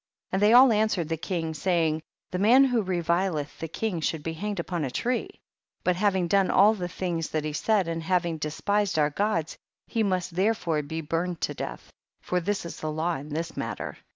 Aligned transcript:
5. 0.31 0.33
And 0.33 0.41
they 0.41 0.51
all 0.53 0.71
answered 0.73 1.09
the 1.09 1.15
king, 1.15 1.53
saying, 1.53 2.01
the 2.31 2.39
man 2.39 2.63
who 2.63 2.81
revileth 2.81 3.59
the 3.59 3.67
king 3.67 4.01
should 4.01 4.23
be 4.23 4.33
hanged 4.33 4.59
upon 4.59 4.83
a 4.83 4.89
tree; 4.89 5.29
but 5.83 5.95
having 5.95 6.27
done 6.27 6.49
all 6.49 6.73
the 6.73 6.87
things 6.87 7.29
that 7.29 7.43
he 7.45 7.53
said, 7.53 7.87
and 7.87 8.01
having 8.01 8.39
despised 8.39 8.97
our 8.97 9.11
gods, 9.11 9.59
he 9.85 10.01
must 10.01 10.33
therefore 10.35 10.81
be 10.81 11.01
burned 11.01 11.39
to 11.41 11.53
death, 11.53 11.91
for 12.19 12.39
this 12.39 12.65
is 12.65 12.79
the 12.79 12.91
law 12.91 13.15
in 13.17 13.29
this 13.29 13.55
matter. 13.55 13.95